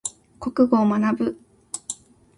[0.39, 1.39] 国語を学ぶ。